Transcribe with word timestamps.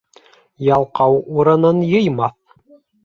Ялҡау 0.67 1.19
урынын 1.41 1.85
йыймаҫ. 1.91 2.37